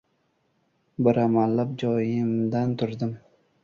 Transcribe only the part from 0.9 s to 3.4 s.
Bir amallab joyimdan turdim.